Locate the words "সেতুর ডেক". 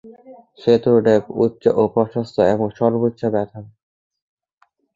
0.61-1.23